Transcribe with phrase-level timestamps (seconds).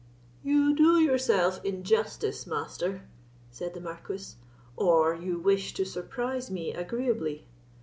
[0.41, 3.05] "You do yourself injustice, Master,"
[3.51, 4.33] said the Marquis,
[4.75, 7.45] "or you wish to surprise me agreeably.